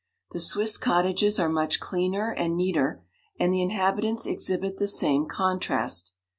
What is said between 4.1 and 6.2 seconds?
exhibit the same contrast.